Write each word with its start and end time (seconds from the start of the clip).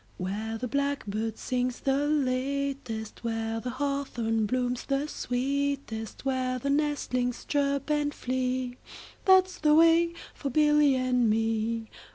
Where 0.17 0.57
the 0.57 0.67
blackbird 0.67 1.37
sings 1.37 1.81
the 1.81 2.07
latest, 2.07 3.19
5 3.19 3.23
Where 3.23 3.59
the 3.59 3.69
hawthorn 3.69 4.47
blooms 4.47 4.85
the 4.87 5.07
sweetest, 5.07 6.25
Where 6.25 6.57
the 6.57 6.71
nestlings 6.71 7.45
chirp 7.45 7.91
and 7.91 8.11
flee, 8.11 8.77
That 9.25 9.47
's 9.47 9.59
the 9.59 9.75
way 9.75 10.15
for 10.33 10.49
Billy 10.49 10.95
and 10.95 11.29
me. 11.29 11.87